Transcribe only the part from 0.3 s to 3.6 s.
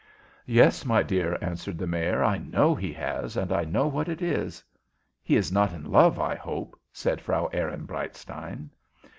"Yes, my dear," answered the Mayor. "I know he has, and